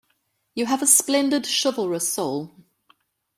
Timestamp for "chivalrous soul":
1.47-2.49